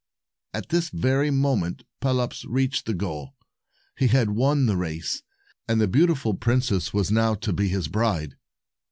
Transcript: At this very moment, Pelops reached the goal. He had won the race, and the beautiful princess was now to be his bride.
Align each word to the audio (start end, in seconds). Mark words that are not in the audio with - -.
At 0.55 0.69
this 0.69 0.89
very 0.89 1.29
moment, 1.29 1.83
Pelops 2.01 2.43
reached 2.45 2.87
the 2.87 2.95
goal. 2.95 3.35
He 3.95 4.07
had 4.07 4.31
won 4.31 4.65
the 4.65 4.75
race, 4.75 5.21
and 5.67 5.79
the 5.79 5.87
beautiful 5.87 6.33
princess 6.33 6.91
was 6.91 7.11
now 7.11 7.35
to 7.35 7.53
be 7.53 7.67
his 7.67 7.87
bride. 7.87 8.35